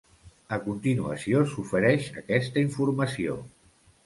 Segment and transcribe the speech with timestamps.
[0.55, 3.39] A continuació s'ofereix aquesta informació.